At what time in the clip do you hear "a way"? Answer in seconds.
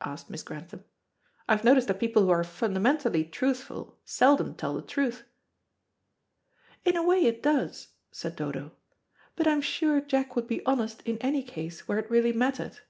6.96-7.24